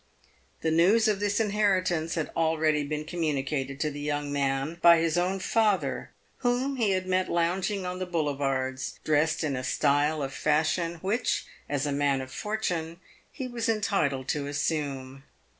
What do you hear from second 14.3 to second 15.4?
assume.